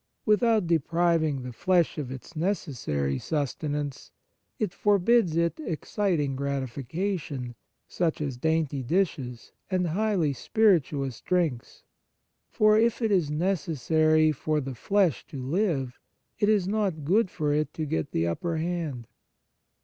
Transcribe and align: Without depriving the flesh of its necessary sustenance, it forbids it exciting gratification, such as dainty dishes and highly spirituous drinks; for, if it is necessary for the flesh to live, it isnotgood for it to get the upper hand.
Without 0.25 0.65
depriving 0.65 1.43
the 1.43 1.51
flesh 1.53 1.99
of 1.99 2.09
its 2.11 2.35
necessary 2.35 3.19
sustenance, 3.19 4.09
it 4.57 4.73
forbids 4.73 5.37
it 5.37 5.59
exciting 5.59 6.35
gratification, 6.35 7.53
such 7.87 8.19
as 8.19 8.35
dainty 8.35 8.81
dishes 8.81 9.51
and 9.69 9.89
highly 9.89 10.33
spirituous 10.33 11.21
drinks; 11.21 11.83
for, 12.49 12.79
if 12.79 12.99
it 12.99 13.11
is 13.11 13.29
necessary 13.29 14.31
for 14.31 14.59
the 14.59 14.73
flesh 14.73 15.23
to 15.27 15.39
live, 15.39 15.99
it 16.39 16.49
isnotgood 16.49 17.29
for 17.29 17.53
it 17.53 17.71
to 17.75 17.85
get 17.85 18.09
the 18.09 18.25
upper 18.25 18.57
hand. 18.57 19.05